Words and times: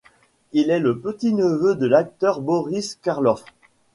Il 0.51 0.71
est 0.71 0.79
le 0.79 0.97
petit 0.99 1.31
neveu 1.31 1.75
de 1.75 1.85
l'acteur 1.85 2.41
Boris 2.41 2.97
Karloff. 3.03 3.45